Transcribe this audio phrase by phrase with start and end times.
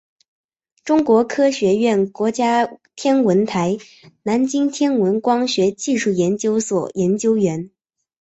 [0.83, 3.77] 中国科学院国家天文台
[4.23, 7.69] 南京天文光学技术研究所研究员。